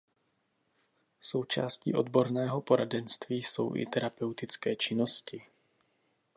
[1.21, 5.43] Součástí odborného poradenství jsou i terapeutické činnosti.